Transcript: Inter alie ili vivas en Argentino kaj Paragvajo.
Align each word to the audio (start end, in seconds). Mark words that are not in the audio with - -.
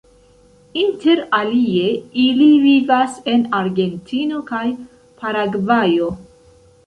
Inter 0.83 1.19
alie 1.39 1.91
ili 2.23 2.47
vivas 2.63 3.19
en 3.33 3.45
Argentino 3.59 4.41
kaj 4.49 4.63
Paragvajo. 5.21 6.09